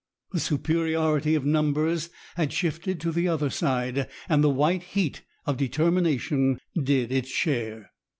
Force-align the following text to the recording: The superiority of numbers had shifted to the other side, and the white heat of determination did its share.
The 0.31 0.39
superiority 0.39 1.35
of 1.35 1.45
numbers 1.45 2.09
had 2.35 2.51
shifted 2.51 2.99
to 3.01 3.11
the 3.11 3.27
other 3.27 3.51
side, 3.51 4.09
and 4.27 4.43
the 4.43 4.49
white 4.49 4.81
heat 4.81 5.21
of 5.45 5.57
determination 5.57 6.59
did 6.75 7.11
its 7.11 7.29
share. 7.29 7.91